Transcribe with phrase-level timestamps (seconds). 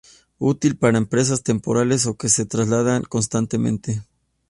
[0.39, 4.01] Útil para empresas temporales o que se trasladan constantemente.